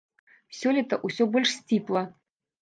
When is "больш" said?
1.35-1.53